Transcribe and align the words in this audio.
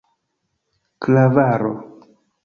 klavaro 1.01 1.73